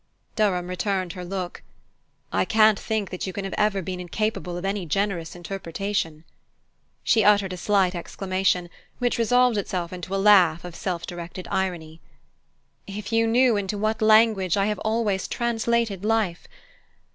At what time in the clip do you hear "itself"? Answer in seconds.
9.59-9.93